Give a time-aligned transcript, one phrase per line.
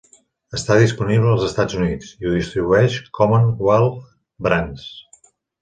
[0.59, 4.03] Està disponible als Estats Units i ho distribueix Commonwealth
[4.49, 4.91] Brands.